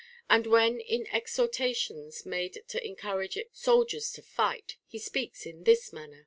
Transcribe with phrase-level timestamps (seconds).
[0.27, 5.93] And when in exhortations made to encour age soldiers to fight, he speaks in this
[5.93, 6.19] manner:—* II.